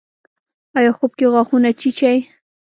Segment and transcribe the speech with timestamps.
[0.77, 2.17] ایا خوب کې غاښونه چیچئ؟